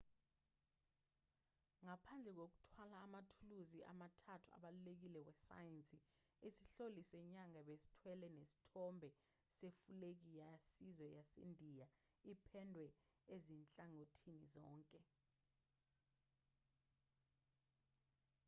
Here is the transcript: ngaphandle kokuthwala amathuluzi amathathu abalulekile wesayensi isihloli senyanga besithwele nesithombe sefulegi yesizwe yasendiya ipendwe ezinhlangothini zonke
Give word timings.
ngaphandle 1.85 2.29
kokuthwala 2.39 2.95
amathuluzi 3.05 3.79
amathathu 3.91 4.47
abalulekile 4.57 5.19
wesayensi 5.27 5.97
isihloli 6.47 7.01
senyanga 7.11 7.59
besithwele 7.67 8.27
nesithombe 8.37 9.09
sefulegi 9.59 10.29
yesizwe 10.39 11.07
yasendiya 11.17 11.87
ipendwe 12.33 12.87
ezinhlangothini 13.35 14.45
zonke 14.53 14.99